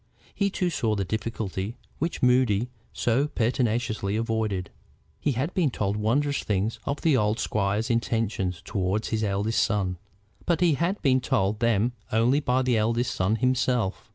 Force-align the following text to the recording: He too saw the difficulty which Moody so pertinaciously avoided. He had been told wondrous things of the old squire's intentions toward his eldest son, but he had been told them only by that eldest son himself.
He 0.33 0.49
too 0.49 0.71
saw 0.71 0.95
the 0.95 1.05
difficulty 1.05 1.77
which 1.99 2.23
Moody 2.23 2.69
so 2.91 3.27
pertinaciously 3.27 4.15
avoided. 4.15 4.71
He 5.19 5.33
had 5.33 5.53
been 5.53 5.69
told 5.69 5.95
wondrous 5.95 6.41
things 6.43 6.79
of 6.85 7.01
the 7.01 7.15
old 7.15 7.37
squire's 7.39 7.91
intentions 7.91 8.63
toward 8.65 9.05
his 9.05 9.23
eldest 9.23 9.61
son, 9.61 9.99
but 10.47 10.59
he 10.59 10.73
had 10.73 10.99
been 11.03 11.21
told 11.21 11.59
them 11.59 11.91
only 12.11 12.39
by 12.39 12.63
that 12.63 12.71
eldest 12.75 13.13
son 13.13 13.35
himself. 13.35 14.09